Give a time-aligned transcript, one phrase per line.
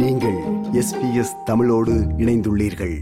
[0.00, 0.38] நீங்கள்
[0.80, 2.94] எஸ்பிஎஸ் தமிழோடு இணைந்துள்ளீர்கள்.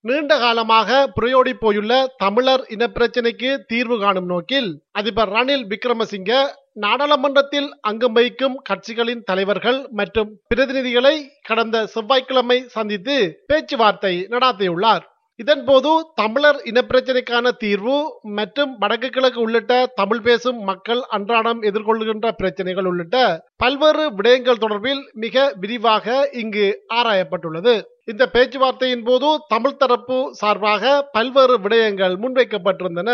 [0.00, 6.32] நீண்ட காலமாக புரையோடி போயுள்ள தமிழர் இனப்பிரச்சினைக்கு தீர்வு காணும் நோக்கில் அதிபர் ரணில் விக்ரமசிங்க
[6.72, 15.06] நாடாளுமன்றத்தில் அங்கம் வகிக்கும் கட்சிகளின் தலைவர்கள் மற்றும் பிரதிநிதிகளை கடந்த செவ்வாய்க்கிழமை சந்தித்து பேச்சுவார்த்தை நடாத்தியுள்ளார்.
[15.40, 17.96] இதன்போது தமிழர் இனப்பிரச்சனைக்கான தீர்வு
[18.38, 23.16] மற்றும் வடக்கு கிழக்கு உள்ளிட்ட தமிழ் பேசும் மக்கள் அன்றாடம் எதிர்கொள்கின்ற பிரச்சனைகள் உள்ளிட்ட
[23.56, 27.74] பல்வேறு விடயங்கள் தொடர்பில் மிக விரிவாக இங்கு ஆராயப்பட்டுள்ளது.
[28.04, 33.10] இந்த பேச்சுவார்த்தையின் போது தமிழ் தரப்பு சார்பாக பல்வேறு விடயங்கள் முன்வைக்கப்பட்டிருந்தன.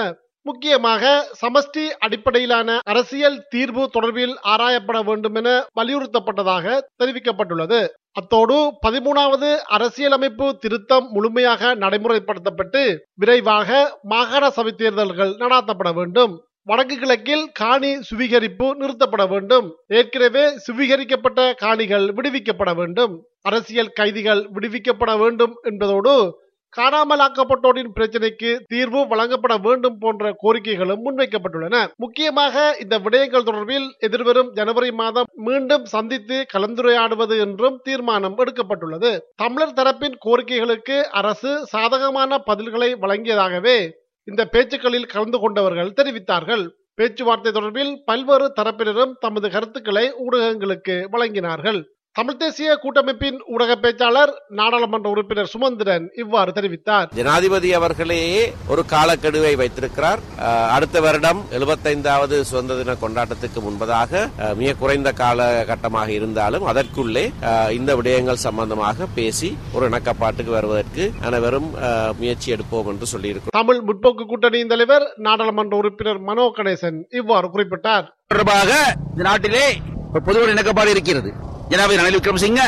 [0.49, 1.05] முக்கியமாக
[1.43, 7.81] சமஷ்டி அடிப்படையிலான அரசியல் தீர்வு தொடர்பில் ஆராயப்பட வேண்டும் என வலியுறுத்தப்பட்டதாக தெரிவிக்கப்பட்டுள்ளது.
[8.21, 12.83] அத்தோடு பதிமூணாவது அரசியலமைப்பு திருத்தம் முழுமையாக நடைமுறைப்படுத்தப்பட்டு
[13.15, 13.71] விரைவாக
[14.13, 16.35] மாகாண சபை தேர்தல்கள் நடாத்தப்பட வேண்டும்.
[16.71, 19.67] வடக்கு கிழக்கில் காணி சுவீகரிப்பு நிறுத்தப்பட வேண்டும்.
[19.99, 23.13] ஏற்கனவே சுவீகரிக்கப்பட்ட காணிகள் விடுவிக்கப்பட வேண்டும்.
[23.43, 26.15] அரசியல் கைதிகள் விடுவிக்கப்பட வேண்டும் என்பதோடு
[26.75, 31.77] காணாமலாக்கப்பட்டோரின் பிரச்சனைக்கு தீர்வு வழங்கப்பட வேண்டும் போன்ற கோரிக்கைகளும் முன்வைக்கப்பட்டுள்ளன.
[31.97, 39.13] முக்கியமாக இந்த விடயங்கள் தொடர்பில் எதிர்வரும் ஜனவரி மாதம் மீண்டும் சந்தித்து கலந்துரையாடுவது என்றும் தீர்மானம் எடுக்கப்பட்டுள்ளது.
[39.37, 43.79] தமிழர் தரப்பின் கோரிக்கைகளுக்கு அரசு சாதகமான பதில்களை வழங்கியதாகவே
[44.25, 46.67] இந்த பேச்சுக்களில் கலந்து கொண்டவர்கள் தெரிவித்தார்கள்.
[46.95, 51.81] பேச்சுவார்த்தை தொடர்பில் பல்வேறு தரப்பினரும் தமது கருத்துக்களை ஊடகங்களுக்கு வழங்கினார்கள்.
[52.19, 57.09] தமிழ் தேசிய கூட்டமைப்பின் ஊடக பேச்சாளர் நாடாளுமன்ற உறுப்பினர் சுமந்திரன் இவ்வாறு தெரிவித்தார்.
[57.19, 58.21] ஜனாதிபதி அவர்களே
[58.73, 60.21] ஒரு காலக்கெடுவை வைத்திருக்கிறார்.
[60.77, 64.23] அடுத்த வருடம் எழுபத்தைந்தாவது சுதந்திர தின கொண்டாட்டத்துக்கு முன்பதாக
[64.61, 67.25] மிக குறைந்த காலகட்டமாக இருந்தாலும் அதற்குள்ளே
[67.79, 71.69] இந்த விடயங்கள் சம்பந்தமாக பேசி ஒரு இணக்கப்பாட்டுக்கு வருவதற்கு அனைவரும்
[72.21, 73.57] முயற்சி எடுப்போம் என்று சொல்லியிருக்கிறோம்.
[73.61, 78.09] தமிழ் முற்போக்கு கூட்டணியின் தலைவர் நாடாளுமன்ற உறுப்பினர் மனோ கணேசன் இவ்வாறு குறிப்பிட்டார்.
[78.33, 78.71] தொடர்பாக
[79.13, 79.67] இந்த நாட்டிலே
[80.15, 81.33] ஒரு பொதுவான இணக்கப்பாடு இருக்கிறது.
[81.69, 82.61] ஜனாபதி ரணில் விக்ரமசிங்க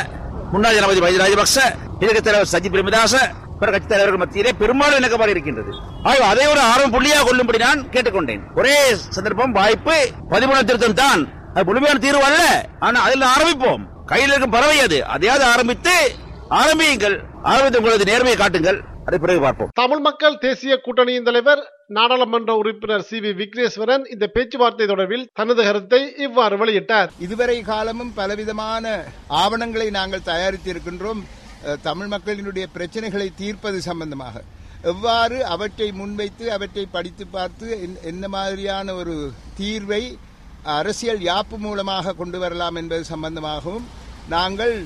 [0.52, 1.58] முன்னாள் ஜனாபதி வைத்திய ராஜபக்ச
[2.00, 3.16] எதிர்க்கட்சி தலைவர் சஜித் பிரேமதாச
[3.58, 5.72] பிற கட்சி தலைவர்கள் மத்தியிலே பெரும்பாலும் இணக்கமாக இருக்கின்றது.
[6.02, 8.40] ஆகவே அதை ஒரு ஆர்வம் புள்ளியாக கொள்ளும்படி நான் கேட்டுக்கொண்டேன்.
[8.54, 11.28] ஒரே சந்தர்ப்பம் வாய்ப்பு பதிமூணு திருத்தம் தான்.
[11.54, 12.68] அது முழுமையான தீர்வு அல்ல.
[12.78, 13.84] ஆனா அதில் ஆரம்பிப்போம்.
[14.06, 15.04] கையில் இருக்கும் பறவை அது.
[15.04, 16.14] அதையாவது ஆரம்பித்து
[16.48, 17.22] ஆரம்பியுங்கள்.
[17.42, 18.80] ஆரம்பித்து உங்களது நேர்மையை காட்டுங்கள்.
[19.06, 19.68] அதை பிறகு பார்ப்போம்.
[19.74, 26.16] தமிழ் மக்கள் தேசிய கூட்டணியின் தலைவர் நாடாளுமன்ற உறுப்பினர் சி வி விக்னேஸ்வரன் இந்த பேச்சுவார்த்தை தொடர்பில் தனது கருத்தை
[26.16, 27.08] இவ்வாறு வெளியிட்டார்.
[27.18, 30.66] இதுவரை காலமும் பலவிதமான ஆவணங்களை நாங்கள் தயாரித்திருக்கின்றோம்.
[30.66, 34.42] இருக்கின்றோம் தமிழ் மக்களினுடைய பிரச்சனைகளை தீர்ப்பது சம்பந்தமாக.
[34.82, 40.18] எவ்வாறு அவற்றை முன்வைத்து அவற்றை படித்து பார்த்து என்- என்ன மாதிரியான ஒரு தீர்வை
[40.62, 43.86] அரசியல் யாப்பு மூலமாக கொண்டு வரலாம் என்பது சம்பந்தமாகவும்
[44.28, 44.84] நாங்கள்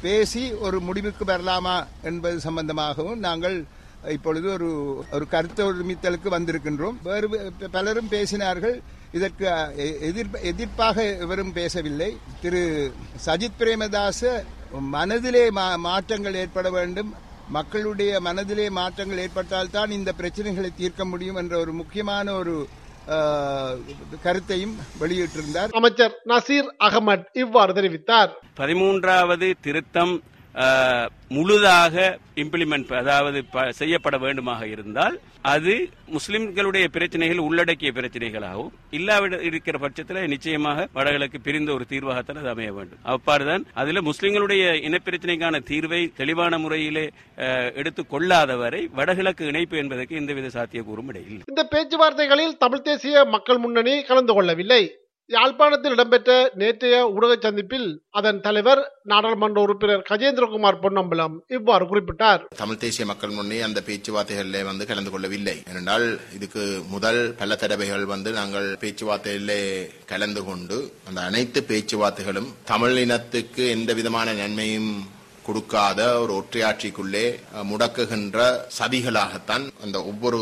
[0.00, 3.64] பேசி ஒரு முடிவுக்கு வரலாமா என்பது சம்பந்தமாகவும் நாங்கள்
[4.08, 6.96] இப்பொழுது ஒரு ஒரு கருத்து ஒருமித்தலுக்கு வந்திருக்கின்றோம்.
[7.02, 8.80] வேறு பலரும் பேசினார்கள்.
[9.12, 9.46] இதற்கு
[9.78, 12.16] எ- எதிர் எதிர்ப்பாக எவரும் பேசவில்லை.
[12.40, 12.92] திரு
[13.26, 14.44] சஜித் பிரேமதாச
[14.80, 17.14] மனதிலே மா- மாற்றங்கள் ஏற்பட வேண்டும்.
[17.48, 22.68] மக்களுடைய மனதிலே மாற்றங்கள் ஏற்பட்டால்தான் இந்த பிரச்சனைகளை தீர்க்க முடியும் என்ற ஒரு முக்கியமான ஒரு
[24.22, 25.70] கருத்தையும் வெளியிட்டிருந்தார்.
[25.70, 28.30] அமைச்சர் நசீர் அகமட் இவ்வாறு தெரிவித்தார்.
[28.56, 30.22] பதிமூன்றாவது திருத்தம்
[31.30, 31.96] முழுதாக
[32.36, 33.38] இம்ப்ளிமெண்ட் அதாவது
[33.74, 35.74] செய்யப்பட வேண்டுமாக இருந்தால் அது
[36.14, 43.00] முஸ்லிம்களுடைய பிரச்சனைகள் உள்ளடக்கிய பிரச்சனைகளாகவும் இல்லாவிட இருக்கிற பட்சத்தில் நிச்சயமாக வடகிழக்கு பிரிந்த ஒரு தீர்வாகத்தான் அது அமைய வேண்டும்.
[43.06, 47.06] அவ்வாறுதான் அதில் முஸ்லிம்களுடைய இனப்பிரச்சனைக்கான தீர்வை தெளிவான முறையிலே
[47.38, 54.02] அஹ், எடுத்துக் கொள்ளாதவரை வடகிழக்கு இணைப்பு என்பதற்கு எந்தவித சாத்தியக்கூறும் இடையில் இந்த பேச்சுவார்த்தைகளில் தமிழ் தேசிய மக்கள் முன்னணி
[54.02, 54.82] கலந்து கொள்ளவில்லை.
[55.30, 56.30] யாழ்ப்பாணத்தில் இடம்பெற்ற
[56.60, 57.86] நேற்றைய ஊடக சந்திப்பில்
[58.18, 58.80] அதன் தலைவர்
[59.10, 62.42] நாடாளுமன்ற உறுப்பினர் கஜேந்திரகுமார் பொன்னம்பலம் இவ்வாறு குறிப்பிட்டார்.
[62.62, 65.56] தமிழ் தேசிய மக்கள் முன்னே அந்த பேச்சுவார்த்தைகளிலே வந்து கலந்து கொள்ளவில்லை.
[65.70, 66.06] ஏனென்றால்
[66.38, 66.64] இதுக்கு
[66.94, 69.60] முதல் பல தடவைகள் வந்து நாங்கள் பேச்சுவார்த்தையிலே
[70.12, 74.92] கலந்து கொண்டு அந்த அனைத்து பேச்சுவார்த்தைகளும் தமிழ் இனத்துக்கு எந்த விதமான நன்மையும்
[75.46, 77.26] கொடுக்காத ஒரு ஒற்றையாட்சிக்குள்ளே
[77.70, 78.38] முடக்குகின்ற
[78.80, 80.40] சதிகளாகத்தான் அந்த ஒவ்வொரு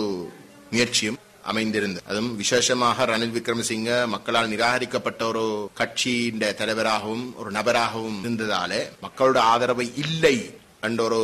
[0.72, 5.44] முயற்சியும் அமைந்திருந்தது அதுவும் விசேஷமாக ரணில் விக்ரமசிங்க மக்களால் நிராகரிக்கப்பட்ட ஒரு
[5.75, 10.37] கட்சியின் தலைவராகவும் ஒரு நபராகவும் இருந்ததாலே மக்களோட ஆதரவு இல்லை
[10.81, 11.20] என்ற ஒரு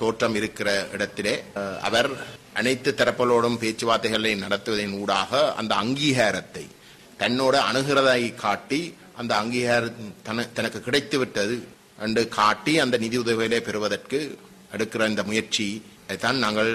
[0.00, 1.34] தோற்றம் இருக்கிற இடத்திலே
[1.82, 2.08] அவர்
[2.54, 6.64] அனைத்து தரப்புகளோடும் பேச்சுவார்த்தைகளை நடத்துவதன் ஊடாக அந்த அங்கீகாரத்தை
[7.20, 8.80] தன்னோட அணுகிறதை காட்டி
[9.16, 10.12] அந்த அங்கீகாரம்
[10.56, 11.56] தனக்கு கிடைத்து விட்டது
[11.98, 14.18] என்று காட்டி அந்த நிதி உதவிகளை பெறுவதற்கு
[14.72, 15.66] எடுக்கிற இந்த முயற்சி
[16.16, 16.70] தான் நாங்கள்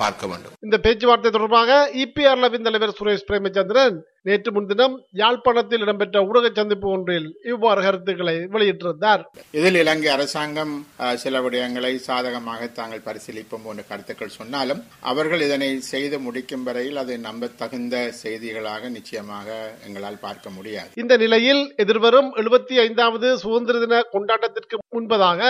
[0.00, 0.54] பார்க்க வேண்டும்.
[0.66, 3.98] இந்த பேச்சுவார்த்தை தொடர்பாக இபிஆர்லவின் தலைவர் சுரேஷ் பிரேமச்சந்திரன்
[4.28, 9.22] நேற்று முன்தினம் யாழ்ப்பாணத்தில் இடம்பெற்ற ஊடக சந்திப்பு ஒன்றில் இவ்வாறு கருத்துக்களை வெளியிட்டிருந்தார்.
[9.58, 10.74] இதில் இலங்கை அரசாங்கம்
[11.22, 14.82] சில விடயங்களை சாதகமாக தாங்கள் பரிசீலிப்போம் போன்ற கருத்துக்கள் சொன்னாலும்
[15.12, 19.48] அவர்கள் இதனை செய்து முடிக்கும் வரையில் அது நம்பத்தகுந்த செய்திகளாக நிச்சயமாக
[19.86, 20.92] எங்களால் பார்க்க முடியாது.
[21.02, 25.42] இந்த நிலையில் எதிர்வரும் எழுபத்தி ஐந்தாவது சுதந்திர தின கொண்டாட்டத்திற்கு முன்பதாக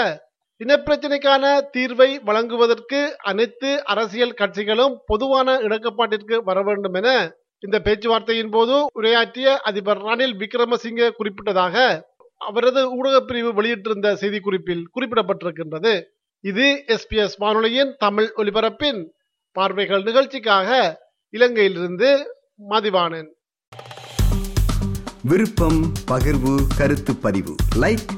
[0.65, 9.61] இனப்பிரச்சினைக்கான தீர்வை வழங்குவதற்கு அனைத்து அரசியல் கட்சிகளும் பொதுவான இணக்கப்பாட்டிற்கு வர வேண்டும் என இந்த பேச்சுவார்த்தையின் போது உரையாற்றிய
[9.61, 12.03] அதிபர் ரணில் விக்ரமசிங்கே குறிப்பிட்டதாக
[12.37, 16.03] அவரது ஊடகப் பிரிவு வெளியிட்டிருந்த செய்திக்குறிப்பில் குறிப்பிடப்பட்டிருக்கின்றது.
[16.41, 19.05] இது எஸ்பிஎஸ் வானொலியின் தமிழ் ஒலிபரப்பின்
[19.53, 21.01] பார்வைகள் நிகழ்ச்சிக்காக
[21.33, 22.23] இலங்கையிலிருந்து
[22.71, 23.29] மதிவானன்.
[25.23, 27.55] விருப்பம் பகிர்வு கருத்து பதிவு.
[27.81, 28.18] லைக்